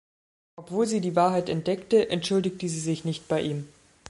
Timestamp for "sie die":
0.87-1.15